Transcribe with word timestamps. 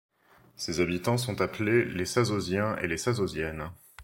Ses 0.55 0.79
habitants 0.79 1.19
sont 1.19 1.41
appelés 1.41 1.85
les 1.85 2.07
Sazosiens 2.07 2.75
et 2.77 2.87
les 2.87 2.97
Sazosiennes. 2.97 3.69